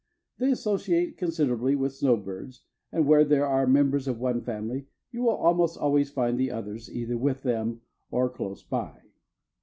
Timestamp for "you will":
5.11-5.53